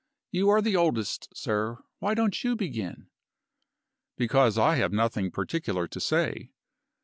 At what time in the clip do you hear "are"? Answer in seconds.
0.49-0.63